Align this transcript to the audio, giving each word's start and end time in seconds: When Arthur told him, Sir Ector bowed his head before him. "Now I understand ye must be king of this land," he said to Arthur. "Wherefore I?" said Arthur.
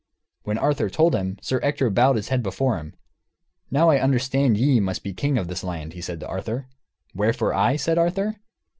When 0.41 0.57
Arthur 0.57 0.89
told 0.89 1.13
him, 1.13 1.37
Sir 1.43 1.59
Ector 1.61 1.91
bowed 1.91 2.15
his 2.15 2.29
head 2.29 2.41
before 2.41 2.77
him. 2.77 2.95
"Now 3.69 3.91
I 3.91 3.99
understand 3.99 4.57
ye 4.57 4.79
must 4.79 5.03
be 5.03 5.13
king 5.13 5.37
of 5.37 5.47
this 5.47 5.63
land," 5.63 5.93
he 5.93 6.01
said 6.01 6.19
to 6.21 6.27
Arthur. 6.27 6.67
"Wherefore 7.13 7.53
I?" 7.53 7.75
said 7.75 7.99
Arthur. 7.99 8.37